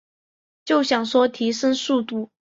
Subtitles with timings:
[0.65, 2.31] 就想说提升速度